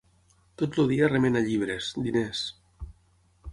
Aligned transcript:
Tot 0.61 0.77
el 0.83 0.89
dia 0.91 1.09
remena 1.11 1.45
llibres, 1.49 1.91
diners. 2.09 2.43